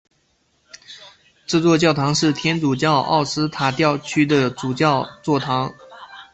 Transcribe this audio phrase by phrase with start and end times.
[1.45, 5.71] 这座教堂是天主教奥斯塔教区的主教座堂。